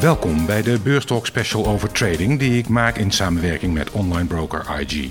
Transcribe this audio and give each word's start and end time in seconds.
Welkom 0.00 0.46
bij 0.46 0.62
de 0.62 0.78
Beurstalk 0.82 1.26
Special 1.26 1.66
over 1.66 1.92
trading 1.92 2.38
die 2.38 2.58
ik 2.58 2.68
maak 2.68 2.96
in 2.96 3.10
samenwerking 3.10 3.74
met 3.74 3.90
online 3.90 4.26
broker 4.26 4.80
IG. 4.80 5.10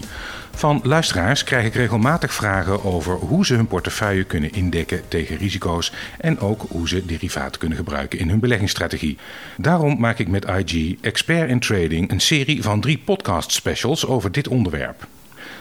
Van 0.52 0.80
luisteraars 0.84 1.44
krijg 1.44 1.66
ik 1.66 1.74
regelmatig 1.74 2.34
vragen 2.34 2.84
over 2.84 3.16
hoe 3.16 3.46
ze 3.46 3.54
hun 3.54 3.68
portefeuille 3.68 4.24
kunnen 4.24 4.52
indekken 4.52 5.08
tegen 5.08 5.38
risico's 5.38 5.92
en 6.18 6.40
ook 6.40 6.66
hoe 6.70 6.88
ze 6.88 7.06
derivaten 7.06 7.60
kunnen 7.60 7.78
gebruiken 7.78 8.20
in 8.20 8.30
hun 8.30 8.40
beleggingsstrategie. 8.40 9.18
Daarom 9.58 10.00
maak 10.00 10.20
ik 10.20 10.28
met 10.28 10.46
IG 10.46 10.96
Expert 11.02 11.50
in 11.50 11.60
Trading 11.60 12.12
een 12.12 12.22
serie 12.22 12.64
van 12.64 12.82
drie 12.82 12.98
podcast 12.98 13.52
specials 13.52 14.06
over 14.06 14.32
dit 14.32 14.48
onderwerp. 14.48 15.08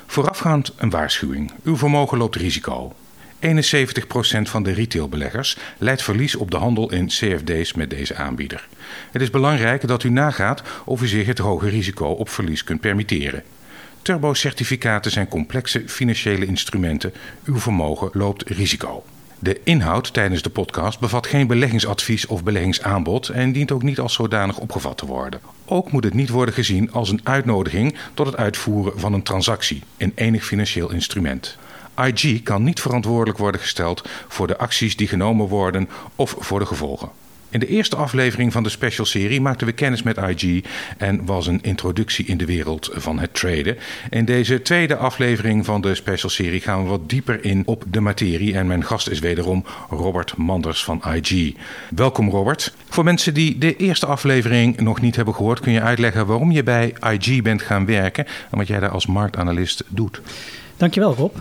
Voorafgaand 0.07 0.73
een 0.77 0.91
waarschuwing. 0.91 1.53
Uw 1.65 1.77
vermogen 1.77 2.19
loopt 2.19 2.37
risico. 2.37 2.95
71% 3.41 3.41
van 4.43 4.63
de 4.63 4.73
retailbeleggers 4.73 5.57
leidt 5.79 6.03
verlies 6.03 6.35
op 6.35 6.51
de 6.51 6.57
handel 6.57 6.93
in 6.93 7.07
CFD's 7.07 7.73
met 7.73 7.91
deze 7.91 8.15
aanbieder. 8.15 8.69
Het 9.11 9.23
is 9.23 9.31
belangrijk 9.31 9.87
dat 9.87 10.03
u 10.03 10.11
nagaat 10.11 10.63
of 10.85 11.03
u 11.03 11.07
zich 11.07 11.27
het 11.27 11.39
hoge 11.39 11.69
risico 11.69 12.07
op 12.07 12.29
verlies 12.29 12.65
kunt 12.65 12.81
permitteren. 12.81 13.43
Turbo-certificaten 14.03 15.11
zijn 15.11 15.29
complexe 15.29 15.83
financiële 15.87 16.47
instrumenten. 16.47 17.13
Uw 17.45 17.59
vermogen 17.59 18.11
loopt 18.13 18.49
risico. 18.49 19.05
De 19.39 19.61
inhoud 19.65 20.13
tijdens 20.13 20.43
de 20.43 20.51
podcast 20.51 21.01
bevat 21.01 21.27
geen 21.27 21.47
beleggingsadvies 21.47 22.27
of 22.27 22.43
beleggingsaanbod 22.43 23.29
en 23.29 23.53
dient 23.53 23.73
ook 23.73 23.83
niet 23.83 23.99
als 23.99 24.15
zodanig 24.15 24.59
opgevat 24.59 24.99
te 24.99 25.07
worden. 25.07 25.41
Ook 25.65 25.93
moet 25.93 26.05
het 26.05 26.15
niet 26.15 26.29
worden 26.29 26.55
gezien 26.55 26.93
als 26.93 27.11
een 27.11 27.21
uitnodiging 27.23 27.95
tot 28.15 28.27
het 28.27 28.37
uitvoeren 28.37 29.01
van 29.01 29.13
een 29.13 29.23
transactie 29.23 29.83
in 29.97 30.13
enig 30.15 30.45
financieel 30.45 30.93
instrument. 30.93 31.59
IG 32.07 32.43
kan 32.43 32.63
niet 32.63 32.81
verantwoordelijk 32.81 33.39
worden 33.39 33.61
gesteld 33.61 34.09
voor 34.29 34.47
de 34.47 34.59
acties 34.59 34.97
die 34.97 35.09
genomen 35.09 35.47
worden 35.47 35.89
of 36.15 36.37
voor 36.39 36.59
de 36.59 36.67
gevolgen. 36.67 37.11
In 37.51 37.61
de 37.61 37.67
eerste 37.67 37.97
aflevering 37.97 38.53
van 38.53 38.63
de 38.63 38.69
specialserie 38.69 39.41
maakten 39.41 39.67
we 39.67 39.73
kennis 39.73 40.03
met 40.03 40.17
IG 40.17 40.65
en 40.99 41.25
was 41.25 41.47
een 41.47 41.63
introductie 41.63 42.27
in 42.27 42.37
de 42.37 42.45
wereld 42.45 42.91
van 42.93 43.19
het 43.19 43.35
traden. 43.35 43.77
In 44.11 44.25
deze 44.25 44.63
tweede 44.63 44.97
aflevering 44.97 45.65
van 45.65 45.81
de 45.81 45.95
specialserie 45.95 46.61
gaan 46.61 46.83
we 46.83 46.89
wat 46.89 47.09
dieper 47.09 47.45
in 47.45 47.63
op 47.67 47.85
de 47.89 48.01
materie 48.01 48.55
en 48.55 48.67
mijn 48.67 48.85
gast 48.85 49.09
is 49.09 49.19
wederom 49.19 49.65
Robert 49.91 50.37
Manders 50.37 50.85
van 50.85 51.03
IG. 51.15 51.55
Welkom 51.95 52.31
Robert. 52.31 52.75
Voor 52.89 53.05
mensen 53.05 53.35
die 53.35 53.59
de 53.59 53.77
eerste 53.77 54.07
aflevering 54.07 54.81
nog 54.81 55.01
niet 55.01 55.17
hebben 55.17 55.35
gehoord, 55.35 55.61
kun 55.61 55.73
je 55.73 55.83
uitleggen 55.83 56.27
waarom 56.27 56.51
je 56.51 56.63
bij 56.63 56.95
IG 57.13 57.43
bent 57.43 57.63
gaan 57.63 57.87
werken 57.87 58.27
en 58.51 58.59
wat 58.59 58.67
jij 58.67 58.81
daar 58.81 58.91
als 58.91 59.07
marktanalist 59.07 59.85
doet. 59.89 60.21
Dankjewel 60.77 61.15
Rob. 61.15 61.37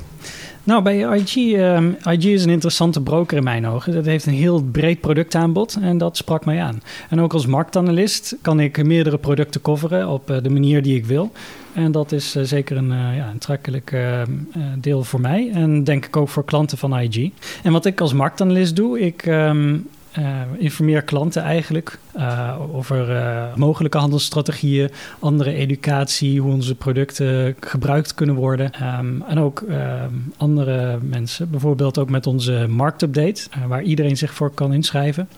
Nou, 0.68 0.82
bij 0.82 1.20
IG, 1.20 1.36
um, 1.36 1.98
IG 2.10 2.26
is 2.26 2.44
een 2.44 2.50
interessante 2.50 3.02
broker 3.02 3.38
in 3.38 3.44
mijn 3.44 3.68
ogen. 3.68 3.94
Dat 3.94 4.06
heeft 4.06 4.26
een 4.26 4.34
heel 4.34 4.64
breed 4.64 5.02
productaanbod 5.02 5.78
en 5.82 5.98
dat 5.98 6.18
sprak 6.18 6.46
mij 6.46 6.62
aan. 6.62 6.82
En 7.10 7.22
ook 7.22 7.34
als 7.34 7.46
marktanalist 7.46 8.36
kan 8.42 8.60
ik 8.60 8.84
meerdere 8.84 9.18
producten 9.18 9.62
coveren 9.62 10.08
op 10.08 10.32
uh, 10.32 10.38
de 10.42 10.50
manier 10.50 10.82
die 10.82 10.96
ik 10.96 11.06
wil. 11.06 11.32
En 11.74 11.92
dat 11.92 12.12
is 12.12 12.36
uh, 12.36 12.44
zeker 12.44 12.78
een 12.78 12.92
uh, 12.92 13.16
ja, 13.16 13.26
aantrekkelijk 13.26 13.92
ehm, 13.92 14.32
deel 14.80 15.04
voor 15.04 15.22
mij. 15.22 15.50
En 15.54 15.84
denk 15.84 16.06
ik 16.06 16.18
ook 16.18 16.30
voor 16.30 16.46
klanten 16.46 16.78
van 16.78 17.00
IG. 17.00 17.32
En 17.64 17.72
wat 17.72 17.86
ik 17.86 18.02
als 18.02 18.14
marktanalist 18.14 18.76
doe, 18.76 19.00
ik 19.00 19.26
um, 19.26 19.88
uh, 20.20 20.42
informeer 20.58 21.02
klanten 21.02 21.42
eigenlijk 21.42 22.00
uh, 22.16 22.56
over 22.74 23.10
uh, 23.10 23.56
mogelijke 23.56 23.98
handelsstrategieën, 23.98 24.90
andere 25.20 25.54
educatie, 25.54 26.42
hoe 26.42 26.54
onze 26.54 26.76
producten 26.76 27.56
gebruikt 27.60 28.14
kunnen 28.14 28.36
worden. 28.36 28.72
Um, 29.00 29.24
en 29.28 29.40
ook 29.40 29.62
um, 29.62 30.34
andere 30.38 30.98
mensen, 31.02 31.50
bijvoorbeeld 31.50 31.98
ook 31.98 32.10
met 32.10 32.28
onze 32.28 32.66
marktupdate, 32.70 33.50
waar 33.68 33.84
iedereen 33.84 34.18
zich 34.18 34.34
voor 34.34 34.50
kan 34.50 34.74
inschrijven. 34.74 35.30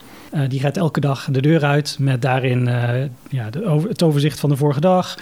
die 0.48 0.60
gaat 0.60 0.76
elke 0.76 1.00
dag 1.00 1.28
de 1.30 1.42
deur 1.42 1.64
uit 1.64 1.96
met 1.98 2.22
daarin 2.22 2.64
ja, 3.28 3.50
de 3.50 3.84
het 3.88 4.02
overzicht 4.02 4.40
van 4.40 4.50
de 4.50 4.56
vorige 4.56 4.80
dag, 4.80 5.18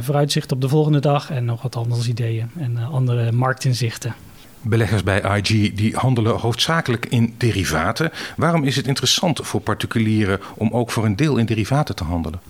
vooruitzicht 0.00 0.52
op 0.52 0.60
de 0.60 0.68
volgende 0.68 1.00
dag 1.00 1.30
en 1.30 1.44
nog 1.44 1.62
wat 1.62 1.76
andere 1.76 2.08
ideeën 2.08 2.50
en 2.58 2.78
andere 2.78 3.32
marktinzichten. 3.32 4.14
Beleggers 4.62 5.02
bij 5.02 5.38
IG 5.38 5.72
die 5.74 5.96
handelen 5.96 6.38
hoofdzakelijk 6.38 7.06
in 7.06 7.34
derivaten. 7.38 8.10
Waarom 8.36 8.64
is 8.64 8.76
het 8.76 8.86
interessant 8.86 9.40
voor 9.42 9.60
particulieren 9.60 10.40
om 10.54 10.70
ook 10.70 10.90
voor 10.90 11.04
een 11.04 11.16
deel 11.16 11.36
in 11.36 11.46
derivaten 11.46 11.94
te 11.94 12.04
handelen? 12.04 12.40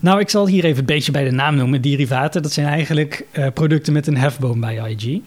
Nou, 0.00 0.20
ik 0.20 0.28
zal 0.28 0.46
hier 0.46 0.64
even 0.64 0.78
een 0.78 0.84
beetje 0.84 1.12
bij 1.12 1.24
de 1.24 1.30
naam 1.30 1.56
noemen. 1.56 1.82
Derivaten, 1.82 2.42
dat 2.42 2.52
zijn 2.52 2.66
eigenlijk 2.66 3.24
uh, 3.32 3.46
producten 3.54 3.92
met 3.92 4.06
een 4.06 4.16
hefboom 4.16 4.60
bij 4.60 4.94
IG. 4.96 5.20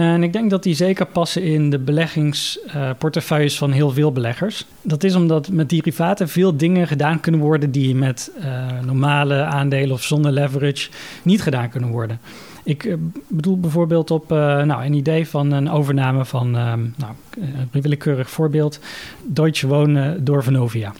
En 0.00 0.22
ik 0.22 0.32
denk 0.32 0.50
dat 0.50 0.62
die 0.62 0.74
zeker 0.74 1.06
passen 1.06 1.42
in 1.42 1.70
de 1.70 1.78
beleggingsportefeuilles 1.78 3.58
van 3.58 3.70
heel 3.70 3.90
veel 3.90 4.12
beleggers. 4.12 4.64
Dat 4.82 5.04
is 5.04 5.14
omdat 5.14 5.48
met 5.48 5.68
derivaten 5.68 6.28
veel 6.28 6.56
dingen 6.56 6.86
gedaan 6.86 7.20
kunnen 7.20 7.40
worden 7.40 7.70
die 7.70 7.94
met 7.94 8.30
uh, 8.38 8.44
normale 8.84 9.42
aandelen 9.42 9.92
of 9.92 10.02
zonder 10.02 10.32
leverage 10.32 10.90
niet 11.22 11.42
gedaan 11.42 11.68
kunnen 11.68 11.90
worden. 11.90 12.20
Ik 12.64 12.84
uh, 12.84 12.94
bedoel 13.28 13.60
bijvoorbeeld 13.60 14.10
op 14.10 14.32
uh, 14.32 14.38
nou, 14.62 14.84
een 14.84 14.94
idee 14.94 15.28
van 15.28 15.52
een 15.52 15.70
overname 15.70 16.24
van, 16.24 16.50
nou, 16.50 17.12
een 17.40 17.80
willekeurig 17.82 18.30
voorbeeld, 18.30 18.80
Deutsche 19.26 19.66
Wonen 19.66 20.24
door 20.24 20.42
Venovia. 20.42 20.92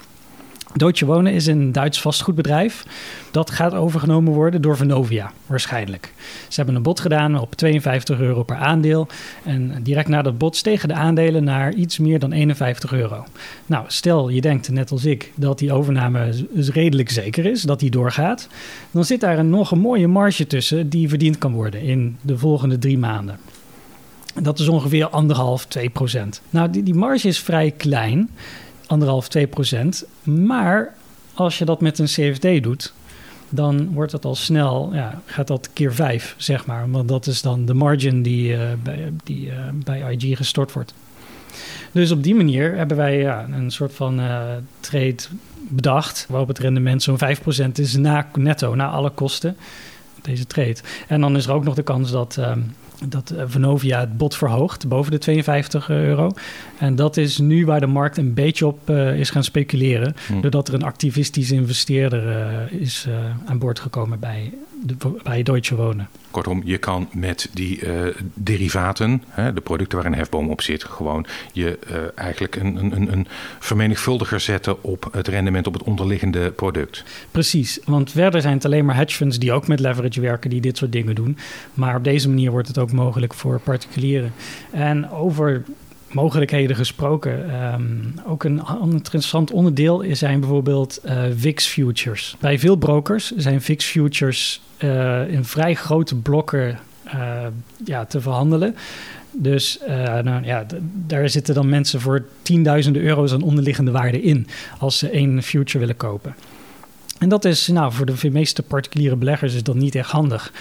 Deutsche 0.74 1.06
Wonen 1.06 1.32
is 1.32 1.46
een 1.46 1.72
Duits 1.72 2.00
vastgoedbedrijf. 2.00 2.84
Dat 3.30 3.50
gaat 3.50 3.74
overgenomen 3.74 4.32
worden 4.32 4.62
door 4.62 4.76
Venovia, 4.76 5.32
waarschijnlijk. 5.46 6.12
Ze 6.48 6.54
hebben 6.56 6.74
een 6.74 6.82
bod 6.82 7.00
gedaan 7.00 7.38
op 7.38 7.54
52 7.54 8.20
euro 8.20 8.42
per 8.42 8.56
aandeel. 8.56 9.06
En 9.44 9.82
direct 9.82 10.08
na 10.08 10.22
dat 10.22 10.38
bod 10.38 10.56
stegen 10.56 10.88
de 10.88 10.94
aandelen 10.94 11.44
naar 11.44 11.72
iets 11.72 11.98
meer 11.98 12.18
dan 12.18 12.32
51 12.32 12.92
euro. 12.92 13.24
Nou, 13.66 13.84
stel 13.86 14.28
je 14.28 14.40
denkt, 14.40 14.70
net 14.70 14.90
als 14.90 15.04
ik, 15.04 15.32
dat 15.34 15.58
die 15.58 15.72
overname 15.72 16.46
redelijk 16.54 17.10
zeker 17.10 17.46
is, 17.46 17.62
dat 17.62 17.80
die 17.80 17.90
doorgaat. 17.90 18.48
Dan 18.90 19.04
zit 19.04 19.20
daar 19.20 19.38
een, 19.38 19.50
nog 19.50 19.70
een 19.70 19.78
mooie 19.78 20.08
marge 20.08 20.46
tussen 20.46 20.88
die 20.88 21.08
verdiend 21.08 21.38
kan 21.38 21.52
worden 21.52 21.82
in 21.82 22.16
de 22.20 22.38
volgende 22.38 22.78
drie 22.78 22.98
maanden. 22.98 23.38
Dat 24.42 24.58
is 24.58 24.68
ongeveer 24.68 25.08
anderhalf, 25.08 25.66
2 25.66 25.90
procent. 25.90 26.40
Nou, 26.50 26.70
die, 26.70 26.82
die 26.82 26.94
marge 26.94 27.28
is 27.28 27.40
vrij 27.40 27.70
klein 27.70 28.30
anderhalf, 28.90 29.28
2 29.28 29.46
procent. 29.46 30.04
Maar 30.22 30.94
als 31.34 31.58
je 31.58 31.64
dat 31.64 31.80
met 31.80 31.98
een 31.98 32.06
CFD 32.06 32.62
doet, 32.62 32.92
dan 33.48 33.92
wordt 33.92 34.12
het 34.12 34.24
al 34.24 34.34
snel, 34.34 34.90
ja, 34.92 35.22
gaat 35.24 35.46
dat 35.46 35.70
keer 35.72 35.94
5, 35.94 36.34
zeg 36.36 36.66
maar. 36.66 36.90
Want 36.90 37.08
dat 37.08 37.26
is 37.26 37.42
dan 37.42 37.64
de 37.64 37.74
margin 37.74 38.22
die, 38.22 38.52
uh, 38.52 38.62
bij, 38.82 39.12
die 39.24 39.46
uh, 39.46 39.54
bij 39.72 40.16
IG 40.16 40.36
gestort 40.36 40.72
wordt. 40.72 40.94
Dus 41.92 42.10
op 42.10 42.22
die 42.22 42.34
manier 42.34 42.76
hebben 42.76 42.96
wij 42.96 43.18
ja, 43.18 43.46
een 43.52 43.70
soort 43.70 43.94
van 43.94 44.20
uh, 44.20 44.42
trade 44.80 45.16
bedacht, 45.68 46.26
waarop 46.28 46.48
het 46.48 46.58
rendement 46.58 47.02
zo'n 47.02 47.18
5% 47.68 47.72
is 47.72 47.96
na, 47.96 48.28
netto, 48.34 48.74
na 48.74 48.88
alle 48.88 49.10
kosten, 49.10 49.56
deze 50.22 50.46
trade. 50.46 50.76
En 51.06 51.20
dan 51.20 51.36
is 51.36 51.46
er 51.46 51.52
ook 51.52 51.64
nog 51.64 51.74
de 51.74 51.82
kans 51.82 52.10
dat 52.10 52.38
dat 53.08 53.30
eh, 53.30 53.44
Venovia 53.46 54.00
het 54.00 54.16
bod 54.16 54.36
verhoogt 54.36 54.88
boven 54.88 55.12
de 55.12 55.18
52 55.18 55.88
euro. 55.88 56.30
En 56.78 56.96
dat 56.96 57.16
is 57.16 57.38
nu 57.38 57.66
waar 57.66 57.80
de 57.80 57.86
markt 57.86 58.16
een 58.16 58.34
beetje 58.34 58.66
op 58.66 58.90
uh, 58.90 59.18
is 59.18 59.30
gaan 59.30 59.44
speculeren. 59.44 60.14
Hm. 60.26 60.40
Doordat 60.40 60.68
er 60.68 60.74
een 60.74 60.82
activistische 60.82 61.54
investeerder 61.54 62.26
uh, 62.28 62.80
is 62.80 63.06
uh, 63.08 63.14
aan 63.44 63.58
boord 63.58 63.80
gekomen 63.80 64.18
bij, 64.18 64.52
de, 64.82 64.96
bij 65.22 65.42
Deutsche 65.42 65.76
Wonen. 65.76 66.08
Kortom, 66.30 66.62
je 66.64 66.78
kan 66.78 67.08
met 67.12 67.48
die 67.52 67.80
derivaten, 68.34 69.22
hè, 69.28 69.52
de 69.52 69.60
producten 69.60 69.98
waar 69.98 70.06
een 70.06 70.14
hefboom 70.14 70.50
op 70.50 70.60
zit, 70.60 70.84
gewoon 70.84 71.26
je 71.52 71.78
eigenlijk 72.14 72.56
een, 72.56 72.76
een, 72.76 73.12
een 73.12 73.26
vermenigvuldiger 73.58 74.40
zetten 74.40 74.82
op 74.82 75.08
het 75.12 75.28
rendement 75.28 75.66
op 75.66 75.72
het 75.72 75.82
onderliggende 75.82 76.50
product. 76.50 77.04
Precies, 77.30 77.78
want 77.84 78.10
verder 78.10 78.40
zijn 78.40 78.54
het 78.54 78.64
alleen 78.64 78.84
maar 78.84 78.96
hedge 78.96 79.16
funds 79.16 79.38
die 79.38 79.52
ook 79.52 79.68
met 79.68 79.80
leverage 79.80 80.20
werken, 80.20 80.50
die 80.50 80.60
dit 80.60 80.76
soort 80.76 80.92
dingen 80.92 81.14
doen. 81.14 81.36
Maar 81.74 81.96
op 81.96 82.04
deze 82.04 82.28
manier 82.28 82.50
wordt 82.50 82.68
het 82.68 82.78
ook 82.78 82.92
mogelijk 82.92 83.34
voor 83.34 83.60
particulieren. 83.60 84.32
En 84.70 85.10
over 85.10 85.64
mogelijkheden 86.12 86.76
gesproken. 86.76 87.62
Um, 87.72 88.14
ook 88.26 88.44
een 88.44 88.62
interessant 88.90 89.50
onderdeel 89.50 90.04
zijn 90.12 90.40
bijvoorbeeld 90.40 91.00
uh, 91.04 91.22
VIX 91.36 91.66
futures. 91.66 92.36
Bij 92.40 92.58
veel 92.58 92.76
brokers 92.76 93.32
zijn 93.36 93.62
VIX 93.62 93.84
futures 93.84 94.60
uh, 94.78 95.28
in 95.28 95.44
vrij 95.44 95.74
grote 95.74 96.16
blokken 96.16 96.78
uh, 97.06 97.46
ja, 97.84 98.04
te 98.04 98.20
verhandelen. 98.20 98.76
Dus 99.32 99.80
nou, 100.22 100.44
ja, 100.44 100.66
daar 101.06 101.28
zitten 101.28 101.54
dan 101.54 101.68
mensen 101.68 102.00
voor 102.00 102.24
tienduizenden 102.42 103.02
euro's 103.02 103.32
aan 103.32 103.42
onderliggende 103.42 103.90
waarde 103.90 104.22
in 104.22 104.46
als 104.78 104.98
ze 104.98 105.10
één 105.10 105.42
future 105.42 105.78
willen 105.78 105.96
kopen. 105.96 106.34
En 107.20 107.28
dat 107.28 107.44
is, 107.44 107.68
nou, 107.68 107.92
voor 107.92 108.06
de 108.06 108.30
meeste 108.30 108.62
particuliere 108.62 109.16
beleggers 109.16 109.54
is 109.54 109.62
dat 109.62 109.74
niet 109.74 109.94
echt 109.94 110.10
handig. 110.10 110.52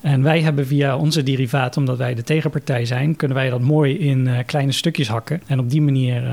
En 0.00 0.22
wij 0.22 0.40
hebben 0.40 0.66
via 0.66 0.96
onze 0.96 1.22
derivaat, 1.22 1.76
omdat 1.76 1.98
wij 1.98 2.14
de 2.14 2.22
tegenpartij 2.22 2.84
zijn, 2.84 3.16
kunnen 3.16 3.36
wij 3.36 3.50
dat 3.50 3.60
mooi 3.60 3.98
in 3.98 4.26
uh, 4.26 4.38
kleine 4.46 4.72
stukjes 4.72 5.08
hakken. 5.08 5.42
En 5.46 5.58
op 5.58 5.70
die 5.70 5.82
manier 5.82 6.22
uh, 6.22 6.30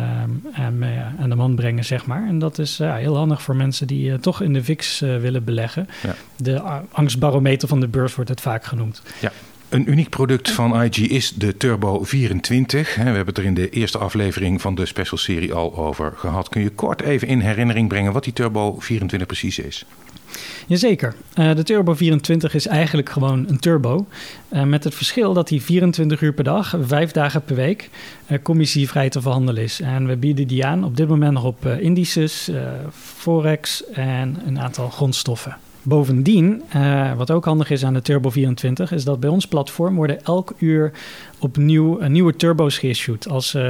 uh, 0.80 1.22
aan 1.22 1.30
de 1.30 1.36
man 1.36 1.56
brengen, 1.56 1.86
zeg 1.86 2.06
maar. 2.06 2.28
En 2.28 2.40
dat 2.40 2.60
is 2.60 2.78
heel 2.78 3.16
handig 3.16 3.42
voor 3.42 3.56
mensen 3.56 3.88
die 3.88 4.20
toch 4.20 4.42
in 4.42 4.54
de 4.54 4.64
VIX 4.64 5.00
willen 5.00 5.44
beleggen. 5.44 5.88
Ja. 6.04 6.16
De 6.38 6.62
angstbarometer 6.92 7.68
van 7.68 7.80
de 7.80 7.88
beurs 7.88 8.16
wordt 8.16 8.30
het 8.30 8.42
vaak 8.42 8.64
genoemd. 8.64 9.02
Ja. 9.22 9.32
Een 9.74 9.92
uniek 9.92 10.10
product 10.10 10.52
van 10.52 10.84
IG 10.84 10.98
is 10.98 11.30
de 11.30 11.58
Turbo 11.58 12.04
24. 12.04 12.96
We 12.96 13.02
hebben 13.02 13.26
het 13.26 13.38
er 13.38 13.44
in 13.44 13.54
de 13.54 13.70
eerste 13.70 13.98
aflevering 13.98 14.62
van 14.62 14.76
de 14.76 14.86
special 14.86 15.18
serie 15.18 15.54
al 15.54 15.78
over 15.78 16.14
gehad. 16.16 16.50
Kun 16.50 16.62
je 16.62 16.70
kort 16.70 17.02
even 17.02 17.28
in 17.28 17.40
herinnering 17.40 17.88
brengen 17.88 18.14
wat 18.14 18.24
die 18.24 18.34
Turbo 18.34 18.80
24 18.80 19.28
precies 19.28 19.60
is? 19.60 19.86
Jazeker. 20.68 21.16
Uh, 21.36 21.56
de 21.56 21.64
Turbo 21.64 21.94
24 21.94 22.54
is 22.54 22.68
eigenlijk 22.68 23.10
gewoon 23.10 23.46
een 23.50 23.60
turbo. 23.60 24.08
Uh, 24.54 24.64
met 24.64 24.84
het 24.84 24.96
verschil 24.96 25.34
dat 25.34 25.48
die 25.48 25.62
24 25.62 26.22
uur 26.22 26.34
per 26.34 26.44
dag, 26.44 26.76
vijf 26.82 27.12
dagen 27.12 27.44
per 27.44 27.56
week, 27.56 27.90
uh, 28.28 28.38
commissievrij 28.44 29.10
te 29.10 29.22
verhandelen 29.22 29.64
is. 29.64 29.82
En 29.82 30.08
we 30.08 30.18
bieden 30.18 30.48
die 30.48 30.66
aan 30.66 30.84
op 30.84 30.98
dit 30.98 31.08
moment 31.08 31.34
nog 31.34 31.44
op 31.44 31.66
indices, 31.66 32.52
forex 32.92 33.84
en 33.92 34.42
een 34.46 34.60
aantal 34.60 34.90
grondstoffen. 34.90 35.58
Bovendien, 35.84 36.62
uh, 36.76 37.14
wat 37.14 37.32
ook 37.32 37.46
handig 37.46 37.70
is 37.70 37.86
aan 37.86 37.94
de 37.94 38.02
Turbo 38.02 38.30
24, 38.30 38.92
is 38.92 39.04
dat 39.04 39.20
bij 39.20 39.30
ons 39.30 39.48
platform 39.48 39.96
worden 39.96 40.26
elk 40.26 40.54
uur 40.58 40.92
opnieuw 41.40 42.02
uh, 42.02 42.08
nieuwe 42.08 42.36
turbo's 42.36 42.78
geissued. 42.78 43.30
Als 43.30 43.56
uh, 43.56 43.62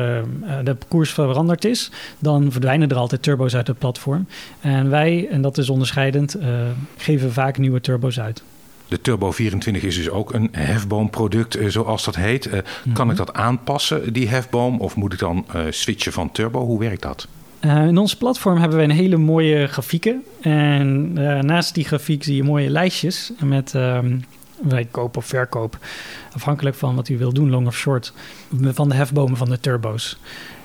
de 0.64 0.78
koers 0.88 1.12
veranderd 1.12 1.66
is, 1.66 1.92
dan 2.20 2.52
verdwijnen 2.52 2.90
er 2.90 2.96
altijd 2.96 3.24
turbo's 3.24 3.56
uit 3.56 3.68
het 3.68 3.78
platform. 3.78 4.28
En 4.62 4.90
wij, 4.90 5.28
en 5.30 5.42
dat 5.42 5.58
is 5.58 5.70
onderscheidend, 5.70 6.38
geven 6.98 7.32
vaak 7.34 7.58
nieuwe 7.58 7.82
turbo's 7.82 8.20
uit. 8.20 8.44
De 8.88 9.02
Turbo 9.02 9.32
24 9.32 9.84
is 9.84 9.96
dus 9.96 10.10
ook 10.10 10.34
een 10.34 10.50
hefboomproduct, 10.52 11.58
zoals 11.68 12.04
dat 12.04 12.16
heet. 12.16 12.52
Mm 12.52 12.62
-hmm. 12.84 12.94
Kan 12.94 13.12
ik 13.12 13.18
dat 13.18 13.34
aanpassen, 13.34 14.14
die 14.14 14.28
hefboom, 14.28 14.80
of 14.80 14.96
moet 14.96 15.14
ik 15.14 15.20
dan 15.20 15.46
switchen 15.70 16.14
van 16.14 16.32
turbo? 16.32 16.66
Hoe 16.66 16.80
werkt 16.80 17.02
dat? 17.02 17.28
Uh, 17.66 17.88
in 17.88 17.98
ons 17.98 18.16
platform 18.16 18.58
hebben 18.58 18.78
we 18.78 18.84
een 18.84 18.90
hele 18.90 19.18
mooie 19.18 19.68
grafieken. 19.68 20.24
En 20.42 21.16
uh, 21.18 21.40
naast 21.40 21.74
die 21.74 21.86
grafiek 21.86 22.24
zie 22.24 22.36
je 22.36 22.44
mooie 22.44 22.70
lijstjes 22.70 23.32
met 23.40 23.74
um, 23.74 24.24
wij 24.62 24.88
koop 24.92 25.18
of 25.18 25.26
verkoop. 25.26 25.78
Afhankelijk 26.34 26.76
van 26.76 26.96
wat 26.96 27.10
u 27.10 27.18
wil 27.18 27.34
doen, 27.34 27.50
long 27.50 27.68
of 27.68 27.76
short. 27.76 28.14
Van 28.62 28.90
de 28.90 28.96
hefbomen 28.96 29.38
van 29.38 29.50
de 29.50 29.60
turbo's. 29.60 30.18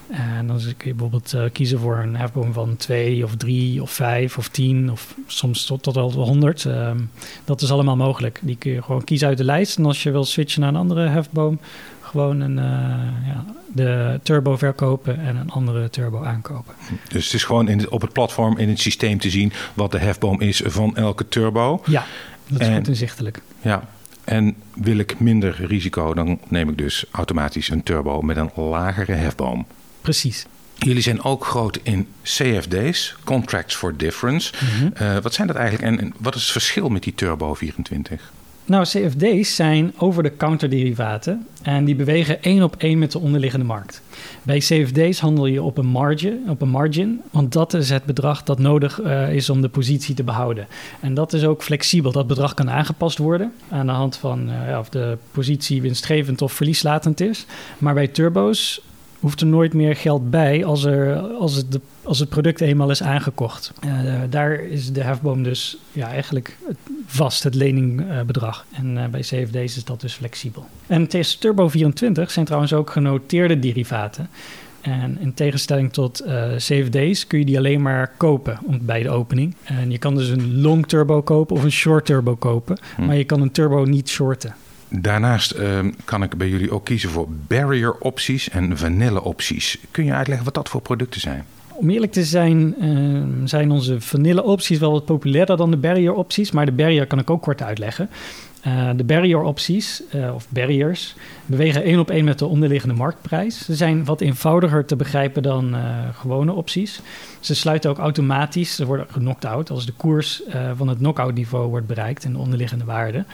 En 0.09 0.47
dan 0.47 0.59
kun 0.59 0.89
je 0.89 0.95
bijvoorbeeld 0.95 1.33
uh, 1.35 1.43
kiezen 1.53 1.79
voor 1.79 1.99
een 1.99 2.17
hefboom 2.17 2.53
van 2.53 2.77
2 2.77 3.25
of 3.25 3.37
3 3.37 3.83
of 3.83 3.91
5 3.91 4.39
of 4.39 4.49
10 4.49 4.91
of 4.91 5.15
soms 5.27 5.67
tot, 5.67 5.83
tot 5.83 5.95
wel 5.95 6.11
100. 6.12 6.65
Um, 6.65 7.11
dat 7.45 7.61
is 7.61 7.73
allemaal 7.73 7.97
mogelijk. 7.97 8.41
Die 8.43 8.56
kun 8.56 8.73
je 8.73 8.83
gewoon 8.83 9.05
kiezen 9.05 9.29
uit 9.29 9.39
de 9.39 9.45
lijst. 9.45 9.79
En 9.79 9.85
als 9.85 10.03
je 10.03 10.11
wil 10.11 10.25
switchen 10.25 10.61
naar 10.61 10.71
een 10.71 10.77
andere 10.77 11.09
hefboom, 11.09 11.59
gewoon 12.08 12.40
een, 12.40 12.56
uh, 12.56 13.26
ja, 13.26 13.44
de 13.72 14.20
turbo 14.22 14.56
verkopen 14.56 15.20
en 15.20 15.37
een 15.37 15.50
andere 15.50 15.90
turbo 15.90 16.25
aankopen. 16.25 16.75
Dus 17.08 17.25
het 17.25 17.34
is 17.34 17.44
gewoon 17.44 17.69
in, 17.69 17.90
op 17.90 18.00
het 18.00 18.12
platform 18.12 18.58
in 18.58 18.69
het 18.69 18.81
systeem 18.81 19.19
te 19.19 19.31
zien 19.31 19.52
wat 19.75 19.93
de 19.93 19.99
hefboom 19.99 20.40
is 20.40 20.62
van 20.64 20.96
elke 20.96 21.28
turbo. 21.28 21.82
Ja, 21.87 22.05
dat 22.46 22.60
is 22.60 22.66
en, 22.66 22.76
goed 22.76 22.88
inzichtelijk. 22.88 23.43
Ja, 23.60 23.88
en 24.25 24.56
wil 24.75 24.99
ik 24.99 25.20
minder 25.20 25.66
risico, 25.66 26.14
dan 26.14 26.38
neem 26.49 26.69
ik 26.69 26.78
dus 26.78 27.05
automatisch 27.10 27.70
een 27.70 27.82
turbo 27.82 28.22
met 28.22 28.37
een 28.37 28.50
lagere 28.54 29.12
hefboom. 29.12 29.66
Precies. 30.00 30.46
Jullie 30.75 31.02
zijn 31.02 31.22
ook 31.22 31.44
groot 31.44 31.78
in 31.82 32.06
CFD's, 32.22 33.16
Contracts 33.25 33.75
for 33.75 33.96
Difference. 33.96 34.52
Mm 34.61 34.69
-hmm. 34.69 34.93
uh, 35.02 35.16
wat 35.22 35.34
zijn 35.34 35.46
dat 35.46 35.56
eigenlijk 35.56 35.87
en, 35.87 36.00
en 36.00 36.14
wat 36.19 36.34
is 36.34 36.43
het 36.43 36.50
verschil 36.50 36.88
met 36.88 37.02
die 37.02 37.14
Turbo 37.14 37.54
24? 37.54 38.32
Nou, 38.69 38.85
CFD's 38.85 39.55
zijn 39.55 39.93
over-de-counter 39.99 40.70
derivaten 40.70 41.47
en 41.62 41.85
die 41.85 41.94
bewegen 41.94 42.43
één 42.43 42.62
op 42.62 42.76
één 42.79 42.99
met 42.99 43.12
de 43.12 43.19
onderliggende 43.19 43.67
markt. 43.67 44.03
Bij 44.43 44.59
CFD's 44.59 45.20
handel 45.20 45.47
je 45.47 45.62
op 45.62 45.79
een 45.79 45.87
margin, 45.87 46.44
op 46.49 46.62
een 46.62 46.69
margin 46.69 47.20
want 47.31 47.53
dat 47.53 47.75
is 47.75 47.91
het 47.91 48.05
bedrag 48.05 48.43
dat 48.43 48.59
nodig 48.59 49.00
uh, 49.00 49.35
is 49.35 49.50
om 49.50 49.61
de 49.61 49.69
positie 49.69 50.15
te 50.15 50.23
behouden. 50.23 50.67
En 51.00 51.15
dat 51.15 51.32
is 51.32 51.44
ook 51.44 51.62
flexibel. 51.62 52.12
Dat 52.12 52.26
bedrag 52.26 52.55
kan 52.55 52.70
aangepast 52.70 53.19
worden 53.19 53.53
aan 53.69 53.87
de 53.87 53.93
hand 53.93 54.17
van 54.17 54.49
ja, 54.67 54.79
of 54.79 54.88
de 54.88 55.19
positie 55.31 55.82
winstgevend 55.82 56.43
of 56.43 56.53
verlieslatend 56.53 57.21
is. 57.21 57.47
Maar 57.79 57.94
bij 57.94 58.09
turbo's 58.09 58.82
hoeft 59.21 59.41
er 59.41 59.47
nooit 59.47 59.75
meer 59.75 59.97
geld 59.97 60.31
bij 60.31 60.64
als, 60.64 60.85
er, 60.85 61.19
als, 61.19 61.55
het, 61.55 61.73
de, 61.73 61.81
als 62.08 62.19
het 62.19 62.28
product 62.28 62.60
eenmaal 62.60 62.90
is 62.90 63.02
aangekocht. 63.02 63.72
Uh, 63.84 63.90
daar 64.31 64.52
is 64.52 64.93
de 64.93 65.02
hefboom 65.02 65.43
dus 65.43 65.76
ja, 65.93 66.08
eigenlijk 66.08 66.56
vast, 67.06 67.43
het 67.43 67.55
leningbedrag. 67.55 68.64
En 68.72 68.96
uh, 68.96 69.06
bij 69.06 69.20
CFD's 69.20 69.76
is 69.76 69.84
dat 69.84 70.00
dus 70.00 70.14
flexibel. 70.14 70.66
En 70.87 71.06
TS 71.06 71.37
Turbo 71.37 71.69
24 71.69 72.31
zijn 72.31 72.44
trouwens 72.44 72.72
ook 72.72 72.90
genoteerde 72.90 73.58
derivaten. 73.58 74.28
En 74.81 75.19
in 75.20 75.34
tegenstelling 75.34 75.93
tot 75.93 76.26
uh, 76.26 76.55
CFD's 76.56 77.26
kun 77.26 77.38
je 77.38 77.44
die 77.44 77.58
alleen 77.58 77.82
maar 77.82 78.12
kopen 78.16 78.58
bij 78.81 79.02
de 79.02 79.11
opening. 79.11 79.54
En 79.64 79.90
je 79.90 79.99
kan 79.99 80.14
dus 80.14 80.28
een 80.28 80.61
long 80.61 80.87
turbo 80.87 81.22
kopen 81.22 81.56
of 81.56 81.62
een 81.62 81.72
short 81.72 82.06
turbo 82.06 82.37
kopen. 82.37 82.78
Hm. 82.96 83.04
Maar 83.04 83.16
je 83.16 83.25
kan 83.25 83.40
een 83.40 83.52
turbo 83.52 83.84
niet 83.84 84.08
shorten. 84.08 84.54
Daarnaast 84.88 85.54
uh, 85.54 85.78
kan 86.04 86.22
ik 86.22 86.37
bij 86.37 86.49
jullie 86.49 86.70
ook 86.70 86.84
kiezen 86.84 87.11
voor 87.11 87.26
barrier 87.46 87.94
opties 87.99 88.49
en 88.49 88.78
vanille 88.78 89.22
opties. 89.22 89.78
Kun 89.90 90.04
je 90.04 90.12
uitleggen 90.12 90.44
wat 90.44 90.54
dat 90.54 90.69
voor 90.69 90.81
producten 90.81 91.20
zijn? 91.20 91.44
Om 91.80 91.90
eerlijk 91.90 92.12
te 92.12 92.25
zijn, 92.25 92.75
uh, 92.80 93.22
zijn 93.44 93.70
onze 93.70 94.00
vanille 94.00 94.42
opties 94.42 94.78
wel 94.78 94.92
wat 94.92 95.04
populairder 95.04 95.56
dan 95.56 95.70
de 95.70 95.76
barrier 95.76 96.14
opties. 96.14 96.50
Maar 96.50 96.66
de 96.66 96.72
barrier 96.72 97.06
kan 97.06 97.19
ik 97.19 97.30
ook 97.30 97.42
kort 97.42 97.62
uitleggen. 97.62 98.10
Uh, 98.66 98.90
de 98.96 99.04
barrier 99.04 99.40
opties, 99.40 100.02
uh, 100.14 100.34
of 100.34 100.46
barriers, 100.48 101.14
bewegen 101.46 101.82
één 101.82 101.98
op 101.98 102.10
één 102.10 102.25
met 102.25 102.38
de 102.38 102.46
onderliggende 102.46 102.94
marktprijs. 102.94 103.64
Ze 103.64 103.75
zijn 103.75 104.04
wat 104.04 104.20
eenvoudiger 104.20 104.84
te 104.84 104.96
begrijpen 104.96 105.42
dan 105.42 105.76
gewone 106.12 106.52
opties. 106.52 107.00
Ze 107.40 107.54
sluiten 107.54 107.90
ook 107.90 107.98
automatisch, 107.98 108.75
ze 108.75 108.86
worden 108.86 109.06
genocked 109.10 109.44
out 109.44 109.70
als 109.70 109.86
de 109.86 109.92
koers 109.92 110.42
van 110.76 110.88
het 110.88 110.98
knockout 110.98 111.34
niveau 111.34 111.69
wordt 111.69 111.86
bereikt 111.86 112.25
en 112.25 112.32
de 112.32 112.38
onderliggende 112.38 112.84
waarde. 112.84 113.25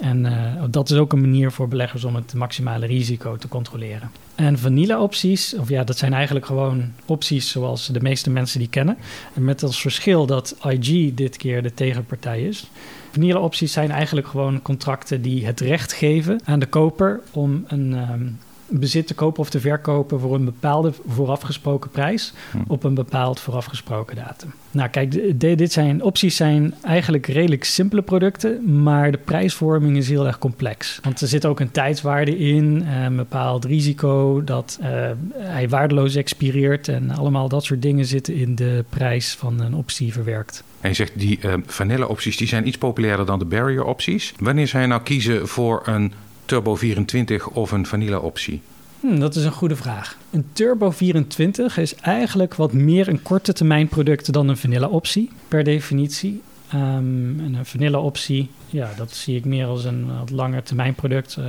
En 0.00 0.24
uh, 0.24 0.62
dat 0.70 0.90
is 0.90 0.96
ook 0.96 1.12
een 1.12 1.20
manier 1.20 1.52
voor 1.52 1.68
beleggers 1.68 2.04
om 2.04 2.14
het 2.14 2.34
maximale 2.34 2.86
risico 2.86 3.36
te 3.36 3.48
controleren. 3.48 4.10
En 4.34 4.58
vanilla-opties, 4.58 5.54
of 5.54 5.68
ja, 5.68 5.84
dat 5.84 5.98
zijn 5.98 6.12
eigenlijk 6.12 6.46
gewoon 6.46 6.92
opties 7.06 7.50
zoals 7.50 7.86
de 7.86 8.00
meeste 8.00 8.30
mensen 8.30 8.58
die 8.58 8.68
kennen. 8.68 8.96
En 9.34 9.44
met 9.44 9.62
als 9.62 9.80
verschil 9.80 10.26
dat 10.26 10.56
IG 10.68 11.14
dit 11.14 11.36
keer 11.36 11.62
de 11.62 11.74
tegenpartij 11.74 12.42
is. 12.42 12.70
Vanilla-opties 13.10 13.72
zijn 13.72 13.90
eigenlijk 13.90 14.26
gewoon 14.26 14.62
contracten 14.62 15.22
die 15.22 15.46
het 15.46 15.60
recht 15.60 15.92
geven 15.92 16.40
aan 16.44 16.58
de 16.58 16.66
koper 16.66 17.20
om 17.32 17.64
een. 17.68 17.92
Um, 17.92 18.38
bezit 18.70 19.06
te 19.06 19.14
kopen 19.14 19.40
of 19.40 19.50
te 19.50 19.60
verkopen 19.60 20.20
voor 20.20 20.34
een 20.34 20.44
bepaalde 20.44 20.92
voorafgesproken 21.08 21.90
prijs 21.90 22.32
hm. 22.50 22.58
op 22.66 22.84
een 22.84 22.94
bepaald 22.94 23.40
voorafgesproken 23.40 24.16
datum. 24.16 24.52
Nou, 24.70 24.88
kijk, 24.88 25.38
dit 25.40 25.72
zijn 25.72 26.02
opties 26.02 26.36
zijn 26.36 26.74
eigenlijk 26.82 27.26
redelijk 27.26 27.64
simpele 27.64 28.02
producten, 28.02 28.82
maar 28.82 29.10
de 29.10 29.18
prijsvorming 29.18 29.96
is 29.96 30.08
heel 30.08 30.26
erg 30.26 30.38
complex. 30.38 30.98
Want 31.02 31.20
er 31.20 31.28
zit 31.28 31.46
ook 31.46 31.60
een 31.60 31.70
tijdswaarde 31.70 32.38
in, 32.38 32.86
een 32.86 33.16
bepaald 33.16 33.64
risico 33.64 34.44
dat 34.44 34.78
uh, 34.82 34.86
hij 35.32 35.68
waardeloos 35.68 36.14
expireert 36.14 36.88
en 36.88 37.10
allemaal 37.10 37.48
dat 37.48 37.64
soort 37.64 37.82
dingen 37.82 38.04
zitten 38.04 38.34
in 38.34 38.54
de 38.54 38.84
prijs 38.88 39.34
van 39.34 39.60
een 39.60 39.74
optie 39.74 40.12
verwerkt. 40.12 40.64
En 40.80 40.88
je 40.88 40.94
zegt 40.94 41.18
die 41.18 41.38
uh, 41.44 41.54
vanille 41.66 42.08
opties 42.08 42.36
die 42.36 42.48
zijn 42.48 42.66
iets 42.66 42.78
populairder 42.78 43.26
dan 43.26 43.38
de 43.38 43.44
barrier 43.44 43.84
opties. 43.84 44.34
Wanneer 44.38 44.80
je 44.80 44.86
nou 44.86 45.02
kiezen 45.02 45.48
voor 45.48 45.82
een 45.84 46.12
Turbo 46.50 46.74
24 46.76 47.48
of 47.48 47.70
een 47.70 47.86
vanilla 47.86 48.18
optie? 48.18 48.60
Hmm, 49.00 49.20
dat 49.20 49.36
is 49.36 49.44
een 49.44 49.52
goede 49.52 49.76
vraag. 49.76 50.16
Een 50.30 50.44
Turbo 50.52 50.90
24 50.90 51.78
is 51.78 51.94
eigenlijk 51.94 52.54
wat 52.54 52.72
meer 52.72 53.08
een 53.08 53.22
korte 53.22 53.52
termijn 53.52 53.88
product 53.88 54.32
dan 54.32 54.48
een 54.48 54.56
vanilla 54.56 54.86
optie, 54.86 55.30
per 55.48 55.64
definitie. 55.64 56.42
Um, 56.74 57.40
en 57.40 57.54
een 57.54 57.66
vanilla 57.66 57.98
optie, 57.98 58.50
ja, 58.66 58.90
dat 58.96 59.12
zie 59.12 59.36
ik 59.36 59.44
meer 59.44 59.66
als 59.66 59.84
een 59.84 60.18
wat 60.18 60.30
langer 60.30 60.62
termijn 60.62 60.94
product. 60.94 61.36
Uh, 61.38 61.44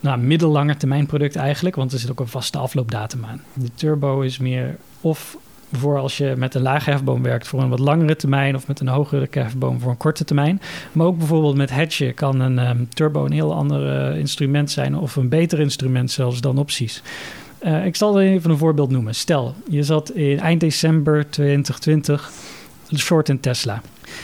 nou, 0.00 0.18
middellange 0.18 0.76
termijn 0.76 1.06
product 1.06 1.36
eigenlijk, 1.36 1.76
want 1.76 1.92
er 1.92 1.98
zit 1.98 2.10
ook 2.10 2.20
een 2.20 2.28
vaste 2.28 2.58
afloopdatum 2.58 3.24
aan. 3.24 3.42
De 3.52 3.70
Turbo 3.74 4.20
is 4.20 4.38
meer 4.38 4.76
of 5.00 5.36
voor 5.76 5.98
als 5.98 6.16
je 6.16 6.34
met 6.36 6.54
een 6.54 6.62
lage 6.62 6.90
hefboom 6.90 7.22
werkt 7.22 7.48
voor 7.48 7.62
een 7.62 7.68
wat 7.68 7.78
langere 7.78 8.16
termijn 8.16 8.54
of 8.54 8.66
met 8.66 8.80
een 8.80 8.88
hogere 8.88 9.28
hefboom 9.30 9.80
voor 9.80 9.90
een 9.90 9.96
korte 9.96 10.24
termijn. 10.24 10.60
Maar 10.92 11.06
ook 11.06 11.18
bijvoorbeeld 11.18 11.56
met 11.56 11.70
hedgen 11.70 12.14
kan 12.14 12.40
een 12.40 12.68
um, 12.68 12.88
turbo 12.88 13.24
een 13.24 13.32
heel 13.32 13.54
ander 13.54 14.10
uh, 14.10 14.18
instrument 14.18 14.70
zijn 14.70 14.96
of 14.96 15.16
een 15.16 15.28
beter 15.28 15.60
instrument 15.60 16.10
zelfs 16.10 16.40
dan 16.40 16.58
opties. 16.58 17.02
Uh, 17.62 17.86
ik 17.86 17.96
zal 17.96 18.18
er 18.18 18.26
even 18.26 18.50
een 18.50 18.58
voorbeeld 18.58 18.90
noemen. 18.90 19.14
Stel, 19.14 19.54
je 19.68 19.82
zat 19.82 20.10
in 20.10 20.38
eind 20.40 20.60
december 20.60 21.30
2020 21.30 22.30
short 22.96 23.28
in 23.28 23.40
Tesla. 23.40 23.82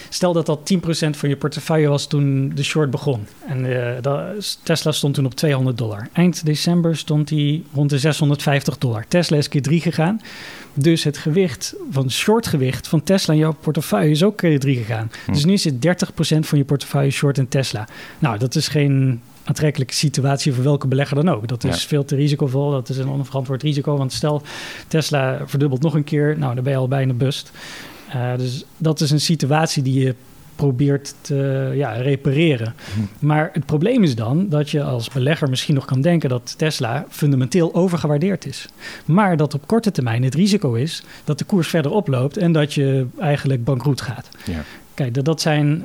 Stel 0.09 0.33
dat 0.33 0.47
dat 0.47 0.73
10% 0.75 0.79
van 1.11 1.29
je 1.29 1.37
portefeuille 1.37 1.89
was 1.89 2.07
toen 2.07 2.53
de 2.55 2.63
short 2.63 2.91
begon. 2.91 3.27
En 3.47 3.67
dat, 4.01 4.59
Tesla 4.63 4.93
stond 4.93 5.15
toen 5.15 5.25
op 5.27 5.35
200 5.35 5.79
dollar. 5.79 6.09
Eind 6.13 6.45
december 6.45 6.97
stond 6.97 7.31
hij 7.31 7.63
rond 7.75 7.91
de 7.91 7.99
650 7.99 8.79
dollar. 8.79 9.05
Tesla 9.09 9.37
is 9.37 9.49
keer 9.49 9.63
3 9.63 9.81
gegaan. 9.81 10.21
Dus 10.75 11.05
het 11.05 11.19
gewicht 11.19 11.75
van 11.91 12.11
shortgewicht 12.11 12.89
van 12.89 13.03
Tesla 13.03 13.35
in 13.35 13.41
jouw 13.41 13.57
portefeuille 13.61 14.11
is 14.11 14.23
ook 14.23 14.37
keer 14.37 14.61
3 14.61 14.77
gegaan. 14.77 15.11
Hm. 15.25 15.33
Dus 15.33 15.45
nu 15.45 15.59
zit 15.59 15.75
30% 15.75 16.39
van 16.41 16.59
je 16.59 16.65
portefeuille 16.65 17.11
short 17.11 17.39
in 17.39 17.49
Tesla. 17.49 17.89
Nou, 18.19 18.39
dat 18.39 18.55
is 18.55 18.69
geen 18.69 19.21
aantrekkelijke 19.45 19.95
situatie 19.95 20.53
voor 20.53 20.65
welke 20.65 20.87
belegger 20.87 21.17
dan 21.17 21.35
ook. 21.35 21.49
Dat 21.49 21.65
is 21.65 21.83
ja. 21.83 21.89
veel 21.89 22.05
te 22.05 22.17
risicovol. 22.17 22.71
Dat 22.71 22.89
is 22.89 22.97
een 22.97 23.09
onverantwoord 23.09 23.63
risico. 23.63 23.97
Want 23.97 24.13
stel, 24.13 24.43
Tesla 24.89 25.41
verdubbelt 25.47 25.83
nog 25.83 25.95
een 25.95 26.05
keer. 26.05 26.39
Nou, 26.39 26.55
dan 26.55 26.65
ben 26.65 26.73
je 26.73 26.79
al 26.79 26.89
bijna 26.89 27.13
bust. 27.13 27.51
Uh, 28.15 28.37
dus 28.37 28.65
dat 28.77 29.01
is 29.01 29.11
een 29.11 29.21
situatie 29.21 29.83
die 29.83 30.05
je 30.05 30.15
probeert 30.57 31.15
te 31.21 31.73
ja, 31.75 31.93
repareren. 31.93 32.75
Maar 33.19 33.51
het 33.53 33.67
probleem 33.67 34.03
is 34.03 34.15
dan 34.15 34.49
dat 34.49 34.71
je 34.71 34.83
als 34.83 35.09
belegger 35.09 35.49
misschien 35.49 35.75
nog 35.75 35.85
kan 35.85 36.01
denken 36.01 36.29
dat 36.29 36.55
Tesla 36.59 37.07
fundamenteel 37.09 37.75
overgewaardeerd 37.75 38.47
is. 38.47 38.69
Maar 39.05 39.37
dat 39.37 39.55
op 39.55 39.67
korte 39.67 39.91
termijn 39.91 40.23
het 40.23 40.35
risico 40.35 40.73
is 40.75 41.03
dat 41.25 41.39
de 41.39 41.45
koers 41.45 41.69
verder 41.69 41.91
oploopt 41.91 42.37
en 42.37 42.53
dat 42.53 42.75
je 42.75 43.07
eigenlijk 43.19 43.65
bankroet 43.65 44.01
gaat. 44.01 44.29
Ja. 44.45 44.63
Kijk, 44.95 45.25
dat 45.25 45.41
zijn 45.41 45.85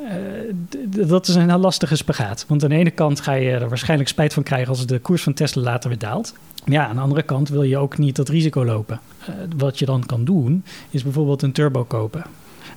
uh, 0.00 1.06
dat 1.06 1.28
is 1.28 1.34
een 1.34 1.58
lastige 1.58 1.96
spagaat. 1.96 2.44
Want 2.48 2.62
aan 2.62 2.68
de 2.68 2.76
ene 2.76 2.90
kant 2.90 3.20
ga 3.20 3.32
je 3.32 3.50
er 3.50 3.68
waarschijnlijk 3.68 4.08
spijt 4.08 4.34
van 4.34 4.42
krijgen 4.42 4.68
als 4.68 4.86
de 4.86 4.98
koers 4.98 5.22
van 5.22 5.34
Tesla 5.34 5.62
later 5.62 5.88
weer 5.88 5.98
daalt. 5.98 6.34
Ja, 6.64 6.86
aan 6.86 6.94
de 6.94 7.02
andere 7.02 7.22
kant 7.22 7.48
wil 7.48 7.62
je 7.62 7.78
ook 7.78 7.98
niet 7.98 8.16
dat 8.16 8.28
risico 8.28 8.64
lopen. 8.64 9.00
Uh, 9.20 9.34
wat 9.56 9.78
je 9.78 9.84
dan 9.84 10.06
kan 10.06 10.24
doen, 10.24 10.64
is 10.90 11.02
bijvoorbeeld 11.02 11.42
een 11.42 11.52
turbo 11.52 11.84
kopen. 11.84 12.24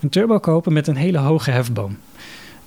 Een 0.01 0.10
turbo 0.10 0.39
kopen 0.39 0.74
met 0.74 0.88
een 0.88 0.96
hele 0.96 1.17
hoge 1.17 1.51
hefboom. 1.51 1.98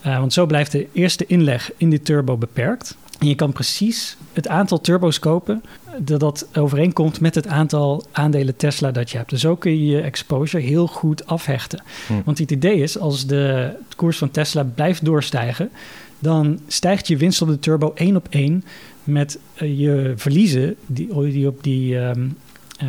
Uh, 0.06 0.18
want 0.18 0.32
zo 0.32 0.46
blijft 0.46 0.72
de 0.72 0.88
eerste 0.92 1.26
inleg 1.26 1.72
in 1.76 1.90
die 1.90 2.02
turbo 2.02 2.36
beperkt. 2.36 2.96
En 3.18 3.26
je 3.26 3.34
kan 3.34 3.52
precies 3.52 4.16
het 4.32 4.48
aantal 4.48 4.80
turbo's 4.80 5.18
kopen 5.18 5.62
dat 5.98 6.20
dat 6.20 6.48
overeenkomt 6.54 7.20
met 7.20 7.34
het 7.34 7.46
aantal 7.46 8.04
aandelen 8.12 8.56
Tesla 8.56 8.90
dat 8.90 9.10
je 9.10 9.16
hebt. 9.16 9.30
Dus 9.30 9.40
zo 9.40 9.56
kun 9.56 9.70
je 9.70 9.86
je 9.86 10.00
exposure 10.00 10.62
heel 10.62 10.86
goed 10.86 11.26
afhechten. 11.26 11.82
Hm. 12.06 12.12
Want 12.24 12.38
het 12.38 12.50
idee 12.50 12.76
is, 12.76 12.98
als 12.98 13.26
de 13.26 13.72
koers 13.96 14.18
van 14.18 14.30
Tesla 14.30 14.64
blijft 14.74 15.04
doorstijgen, 15.04 15.70
dan 16.18 16.60
stijgt 16.66 17.08
je 17.08 17.16
winst 17.16 17.42
op 17.42 17.48
de 17.48 17.58
turbo 17.58 17.92
één 17.94 18.16
op 18.16 18.26
één 18.30 18.64
met 19.12 19.38
eh, 19.54 19.78
je 19.78 20.12
verliezen 20.16 20.76
die, 20.86 21.30
die 21.30 21.46
op 21.46 21.62
die 21.62 21.96
um, 21.96 22.36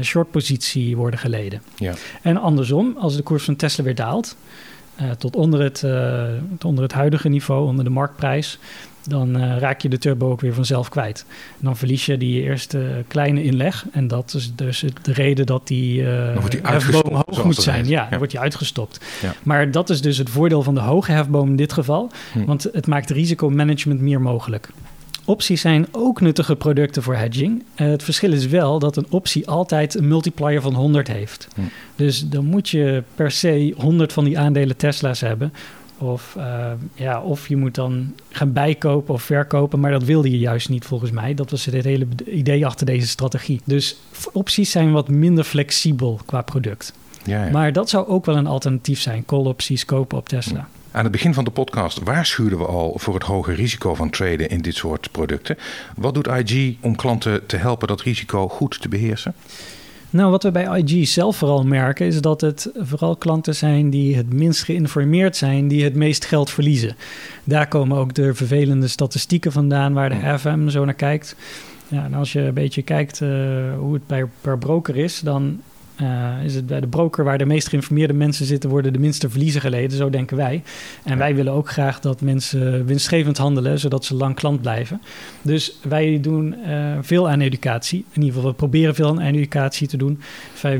shortpositie 0.01 0.97
worden 0.97 1.19
geleden. 1.19 1.61
Ja. 1.75 1.93
En 2.21 2.37
andersom, 2.37 2.95
als 2.97 3.15
de 3.15 3.23
koers 3.23 3.43
van 3.43 3.55
Tesla 3.55 3.83
weer 3.83 3.95
daalt, 3.95 4.35
uh, 5.01 5.11
tot, 5.11 5.35
onder 5.35 5.61
het, 5.61 5.81
uh, 5.85 6.23
tot 6.49 6.65
onder 6.65 6.83
het 6.83 6.93
huidige 6.93 7.29
niveau, 7.29 7.67
onder 7.67 7.83
de 7.83 7.89
marktprijs, 7.89 8.59
dan 9.07 9.41
uh, 9.41 9.57
raak 9.57 9.81
je 9.81 9.89
de 9.89 9.97
turbo 9.97 10.31
ook 10.31 10.41
weer 10.41 10.53
vanzelf 10.53 10.89
kwijt. 10.89 11.25
En 11.29 11.65
dan 11.65 11.77
verlies 11.77 12.05
je 12.05 12.17
die 12.17 12.41
eerste 12.41 13.03
kleine 13.07 13.43
inleg. 13.43 13.85
En 13.91 14.07
dat 14.07 14.33
is 14.33 14.55
dus 14.55 14.85
de 15.01 15.13
reden 15.13 15.45
dat 15.45 15.67
die, 15.67 16.01
uh, 16.01 16.35
hefboom 16.63 17.13
hoog 17.13 17.43
moet 17.43 17.55
zijn. 17.55 17.87
Ja, 17.87 18.07
dan 18.09 18.17
wordt 18.17 18.31
die 18.31 18.41
uitgestopt. 18.41 18.99
Ja. 19.21 19.33
Maar 19.43 19.71
dat 19.71 19.89
is 19.89 20.01
dus 20.01 20.17
het 20.17 20.29
voordeel 20.29 20.63
van 20.63 20.73
de 20.73 20.79
hoge 20.79 21.11
hefboom 21.11 21.49
in 21.49 21.55
dit 21.55 21.73
geval. 21.73 22.11
Hm. 22.31 22.45
Want 22.45 22.63
het 22.63 22.87
maakt 22.87 23.09
risicomanagement 23.09 24.01
meer 24.01 24.21
mogelijk. 24.21 24.69
Opties 25.25 25.61
zijn 25.61 25.87
ook 25.91 26.21
nuttige 26.21 26.55
producten 26.55 27.03
voor 27.03 27.15
hedging. 27.15 27.63
Uh, 27.75 27.87
het 27.87 28.03
verschil 28.03 28.31
is 28.31 28.47
wel 28.47 28.79
dat 28.79 28.97
een 28.97 29.05
optie 29.09 29.47
altijd 29.47 29.95
een 29.95 30.07
multiplier 30.07 30.61
van 30.61 30.73
100 30.73 31.07
heeft. 31.07 31.47
Hm. 31.55 31.61
Dus 31.95 32.29
dan 32.29 32.45
moet 32.45 32.69
je 32.69 33.03
per 33.15 33.31
se 33.31 33.73
100 33.77 34.13
van 34.13 34.23
die 34.23 34.39
aandelen 34.39 34.77
Tesla's 34.77 35.19
hebben 35.19 35.53
of, 36.01 36.35
uh, 36.37 36.71
ja, 36.93 37.21
of 37.21 37.47
je 37.47 37.57
moet 37.57 37.75
dan 37.75 38.13
gaan 38.29 38.53
bijkopen 38.53 39.13
of 39.13 39.23
verkopen. 39.23 39.79
Maar 39.79 39.91
dat 39.91 40.03
wilde 40.03 40.31
je 40.31 40.39
juist 40.39 40.69
niet 40.69 40.85
volgens 40.85 41.11
mij. 41.11 41.33
Dat 41.33 41.51
was 41.51 41.65
het 41.65 41.83
hele 41.83 42.07
idee 42.25 42.65
achter 42.65 42.85
deze 42.85 43.07
strategie. 43.07 43.61
Dus 43.63 43.97
opties 44.31 44.71
zijn 44.71 44.91
wat 44.91 45.07
minder 45.09 45.43
flexibel 45.43 46.19
qua 46.25 46.41
product. 46.41 46.93
Ja, 47.23 47.45
ja. 47.45 47.51
Maar 47.51 47.73
dat 47.73 47.89
zou 47.89 48.07
ook 48.07 48.25
wel 48.25 48.35
een 48.35 48.47
alternatief 48.47 48.99
zijn. 49.01 49.25
Call-opties 49.25 49.85
kopen 49.85 50.17
op 50.17 50.29
Tesla. 50.29 50.67
Aan 50.93 51.03
het 51.03 51.11
begin 51.11 51.33
van 51.33 51.43
de 51.43 51.51
podcast 51.51 52.03
waarschuwden 52.03 52.57
we 52.57 52.65
al 52.65 52.93
voor 52.95 53.13
het 53.13 53.23
hoge 53.23 53.53
risico 53.53 53.95
van 53.95 54.09
traden 54.09 54.49
in 54.49 54.61
dit 54.61 54.75
soort 54.75 55.11
producten. 55.11 55.57
Wat 55.95 56.13
doet 56.13 56.27
IG 56.27 56.75
om 56.81 56.95
klanten 56.95 57.45
te 57.45 57.57
helpen 57.57 57.87
dat 57.87 58.01
risico 58.01 58.47
goed 58.47 58.81
te 58.81 58.89
beheersen? 58.89 59.33
Nou, 60.09 60.31
wat 60.31 60.43
we 60.43 60.51
bij 60.51 60.81
IG 60.83 61.07
zelf 61.07 61.37
vooral 61.37 61.63
merken, 61.63 62.05
is 62.05 62.21
dat 62.21 62.41
het 62.41 62.71
vooral 62.75 63.15
klanten 63.15 63.55
zijn 63.55 63.89
die 63.89 64.15
het 64.15 64.33
minst 64.33 64.63
geïnformeerd 64.63 65.37
zijn, 65.37 65.67
die 65.67 65.83
het 65.83 65.95
meest 65.95 66.25
geld 66.25 66.49
verliezen. 66.49 66.95
Daar 67.43 67.67
komen 67.67 67.97
ook 67.97 68.13
de 68.13 68.33
vervelende 68.33 68.87
statistieken 68.87 69.51
vandaan 69.51 69.93
waar 69.93 70.09
de 70.09 70.39
FM 70.39 70.69
zo 70.69 70.85
naar 70.85 70.93
kijkt. 70.93 71.35
Ja, 71.87 72.03
en 72.03 72.13
als 72.13 72.33
je 72.33 72.39
een 72.39 72.53
beetje 72.53 72.81
kijkt 72.81 73.19
uh, 73.19 73.29
hoe 73.77 73.93
het 73.93 74.07
bij, 74.07 74.25
per 74.41 74.57
broker 74.57 74.97
is, 74.97 75.19
dan 75.19 75.61
uh, 76.01 76.43
is 76.43 76.55
het 76.55 76.67
bij 76.67 76.79
de 76.79 76.87
broker 76.87 77.23
waar 77.23 77.37
de 77.37 77.45
meest 77.45 77.69
geïnformeerde 77.69 78.13
mensen 78.13 78.45
zitten, 78.45 78.69
worden 78.69 78.93
de 78.93 78.99
minste 78.99 79.29
verliezen 79.29 79.61
geleden. 79.61 79.97
Zo 79.97 80.09
denken 80.09 80.37
wij. 80.37 80.63
En 81.03 81.17
wij 81.17 81.35
willen 81.35 81.53
ook 81.53 81.69
graag 81.69 81.99
dat 81.99 82.21
mensen 82.21 82.85
winstgevend 82.85 83.37
handelen, 83.37 83.79
zodat 83.79 84.05
ze 84.05 84.15
lang 84.15 84.35
klant 84.35 84.61
blijven. 84.61 85.01
Dus 85.41 85.79
wij 85.81 86.19
doen 86.21 86.55
uh, 86.67 86.97
veel 87.01 87.29
aan 87.29 87.39
educatie. 87.39 88.05
In 88.11 88.21
ieder 88.21 88.35
geval, 88.35 88.49
we 88.49 88.55
proberen 88.55 88.95
veel 88.95 89.07
aan 89.07 89.19
educatie 89.19 89.87
te 89.87 89.97
doen 89.97 90.21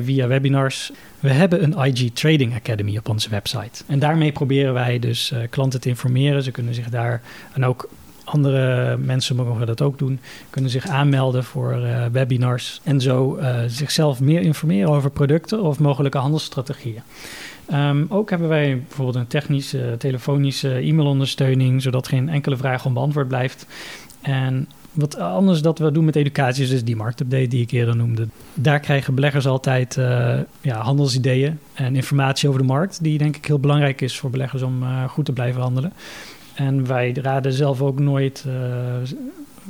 via 0.04 0.28
webinars. 0.28 0.92
We 1.20 1.30
hebben 1.30 1.64
een 1.64 1.86
IG 1.86 2.12
Trading 2.14 2.56
Academy 2.56 2.98
op 2.98 3.10
onze 3.10 3.30
website. 3.30 3.84
En 3.88 4.00
daarmee 4.00 4.32
proberen 4.32 4.74
wij 4.74 5.00
dus 5.00 5.32
uh, 5.32 5.40
klanten 5.50 5.82
te 5.82 5.90
informeren. 5.90 6.44
Ze 6.44 6.52
kunnen 6.52 6.74
zich 6.74 6.90
daar 6.90 7.22
en 7.54 7.66
ook 7.66 7.90
andere 8.32 8.98
mensen 8.98 9.36
mogen 9.36 9.66
dat 9.66 9.82
ook 9.82 10.00
doen, 10.00 10.20
kunnen 10.50 10.72
zich 10.72 10.88
aanmelden 10.88 11.44
voor 11.44 11.78
uh, 11.78 12.06
webinars 12.12 12.82
en 12.84 13.02
zo 13.02 13.38
uh, 13.38 13.60
zichzelf 13.68 14.20
meer 14.20 14.42
informeren 14.42 14.90
over 14.90 15.10
producten 15.10 15.62
of 15.62 15.80
mogelijke 15.80 16.18
handelsstrategieën. 16.18 17.02
Um, 17.74 18.06
ook 18.10 18.30
hebben 18.30 18.48
wij 18.48 18.84
bijvoorbeeld 18.88 19.16
een 19.16 19.28
technische, 19.28 19.96
telefonische 19.98 20.70
e-mailondersteuning, 20.70 21.82
zodat 21.82 22.08
geen 22.08 22.30
enkele 22.30 22.58
vraag 22.58 22.86
onbeantwoord 22.86 23.28
blijft. 23.28 23.66
En 24.22 24.68
wat 24.92 25.18
anders 25.18 25.62
dat 25.62 25.80
we 25.80 25.92
doen 25.92 26.06
met 26.06 26.16
educatie 26.16 26.64
is 26.64 26.70
dus 26.70 26.84
die 26.84 26.96
marktupdate 26.96 27.48
die 27.48 27.62
ik 27.62 27.72
eerder 27.72 27.96
noemde. 27.96 28.28
Daar 28.54 28.80
krijgen 28.80 29.16
beleggers 29.16 29.48
altijd 29.48 29.96
uh, 29.96 30.38
ja, 30.62 30.82
handelsideeën 30.82 31.60
en 31.74 31.96
informatie 31.96 32.48
over 32.48 32.62
de 32.62 32.68
markt, 32.68 33.04
die 33.04 33.18
denk 33.18 33.36
ik 33.36 33.46
heel 33.46 33.60
belangrijk 33.60 34.02
is 34.02 34.20
voor 34.20 34.30
beleggers 34.30 34.62
om 34.62 34.84
goed 35.08 35.26
te 35.26 35.34
blijven 35.34 35.62
handelen. 35.62 35.94
En 36.68 36.88
wij 36.88 37.14
raden 37.22 37.54
zelf 37.54 37.82
ook 37.82 38.00
nooit 38.00 38.46
uh, 38.48 38.54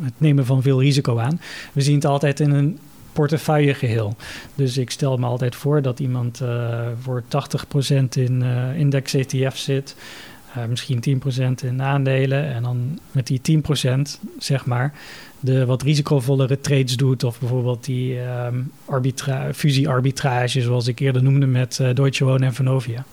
het 0.02 0.14
nemen 0.18 0.46
van 0.46 0.62
veel 0.62 0.82
risico 0.82 1.20
aan. 1.20 1.42
We 1.74 1.82
zien 1.82 1.96
het 1.96 2.06
altijd 2.06 2.40
in 2.40 2.52
een 2.52 2.80
portefeuille 3.14 3.74
geheel. 3.74 4.16
Dus 4.56 4.78
ik 4.78 4.90
stel 4.90 5.18
me 5.18 5.26
altijd 5.26 5.56
voor 5.56 5.82
dat 5.82 6.00
iemand 6.00 6.42
uh, 6.42 6.88
voor 7.02 7.24
80% 7.24 7.28
in 8.10 8.42
uh, 8.42 8.80
index 8.80 9.14
ETF 9.14 9.58
zit. 9.58 9.96
Misschien 10.70 11.22
10% 11.64 11.66
in 11.66 11.82
aandelen. 11.82 12.54
En 12.54 12.64
dan 12.64 13.00
met 13.12 13.28
die 13.28 13.42
10% 13.88 14.02
zeg 14.40 14.66
maar 14.66 14.94
de 15.40 15.66
wat 15.66 15.82
risicovollere 15.82 16.60
trades 16.60 16.98
doet. 16.98 17.24
Of 17.24 17.40
bijvoorbeeld 17.40 17.86
die 17.86 18.20
um, 18.20 18.72
arbitra 18.86 19.54
fusie-arbitrage, 19.54 20.62
zoals 20.62 20.88
ik 20.88 21.00
eerder 21.00 21.24
noemde 21.24 21.46
met 21.46 21.80
Deutsche 21.94 22.26
Wohnen 22.26 22.48
en 22.48 22.54
Vonovia. 22.54 23.06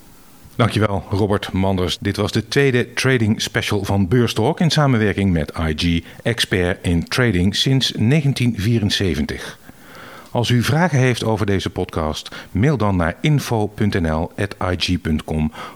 Dankjewel, 0.59 1.05
Robert 1.11 1.53
Manders. 1.53 1.99
Dit 2.00 2.17
was 2.17 2.33
de 2.33 2.49
tweede 2.49 2.93
trading 2.93 3.43
special 3.43 3.85
van 3.85 4.09
Beurstalk 4.09 4.61
in 4.61 4.71
samenwerking 4.71 5.33
met 5.33 5.53
IG, 5.59 6.05
expert 6.23 6.87
in 6.87 7.09
trading 7.09 7.57
sinds 7.57 7.93
1974. 7.97 9.59
Als 10.31 10.49
u 10.49 10.62
vragen 10.62 10.99
heeft 10.99 11.25
over 11.25 11.47
deze 11.47 11.71
podcast, 11.71 12.37
mail 12.50 12.77
dan 12.77 12.97
naar 12.97 13.17
info.nl.ig.com 13.21 14.33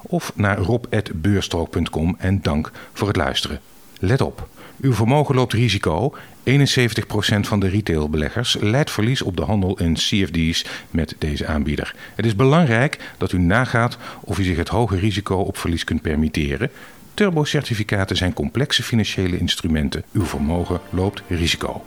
of 0.03 0.33
naar 0.35 0.59
rob.beurstalk.com 0.59 2.17
en 2.19 2.43
dank 2.43 2.71
voor 2.93 3.09
het 3.09 3.17
luisteren. 3.17 3.61
Let 3.99 4.21
op, 4.21 4.49
uw 4.83 4.95
vermogen 4.95 5.35
loopt 5.35 5.53
risico 5.53 6.15
71% 6.45 7.41
van 7.41 7.61
de 7.61 7.69
retailbeleggers 7.69 8.57
leidt 8.61 8.91
verlies 8.91 9.23
op 9.23 9.37
de 9.37 9.43
handel 9.43 9.79
in 9.79 9.95
CFD's 9.95 10.65
met 10.91 11.15
deze 11.19 11.47
aanbieder. 11.47 11.95
Het 12.15 12.27
is 12.27 12.37
belangrijk 12.37 12.99
dat 13.19 13.33
u 13.33 13.39
nagaat 13.39 13.99
of 14.21 14.39
u 14.39 14.43
zich 14.43 14.57
het 14.57 14.69
hoge 14.69 14.97
risico 14.97 15.37
op 15.37 15.57
verlies 15.57 15.85
kunt 15.85 16.03
permitteren. 16.03 16.71
Turbo-certificaten 17.15 18.17
zijn 18.17 18.33
complexe 18.33 18.83
financiële 18.83 19.39
instrumenten. 19.39 20.03
Uw 20.13 20.25
vermogen 20.25 20.81
loopt 20.91 21.23
risico. 21.29 21.85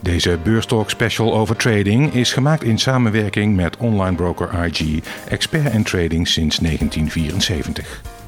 Deze 0.00 0.38
Beurstalk 0.42 0.90
Special 0.90 1.34
over 1.34 1.56
trading 1.56 2.14
is 2.14 2.32
gemaakt 2.32 2.62
in 2.62 2.78
samenwerking 2.78 3.56
met 3.56 3.76
online 3.76 4.16
broker 4.16 4.64
IG, 4.64 5.00
expert 5.28 5.72
in 5.72 5.82
trading 5.82 6.28
sinds 6.28 6.56
1974. 6.56 8.21